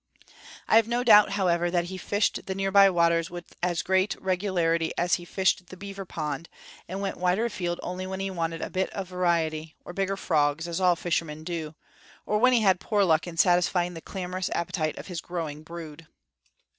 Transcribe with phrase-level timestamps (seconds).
[0.67, 4.15] I have no doubt, however, that he fished the near by waters with as great
[4.19, 6.49] regularity as he fished the beaver pond,
[6.87, 10.67] and went wider afield only when he wanted a bit of variety, or bigger frogs,
[10.67, 11.75] as all fishermen do;
[12.25, 16.07] or when he had poor luck in satisfying the clamorous appetite of his growing brood.